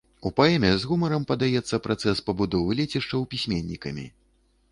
У 0.27 0.29
паэме 0.37 0.69
з 0.83 0.87
гумарам 0.91 1.27
падаецца 1.31 1.81
працэс 1.85 2.23
пабудовы 2.29 2.71
лецішчаў 2.79 3.27
пісьменнікамі. 3.35 4.07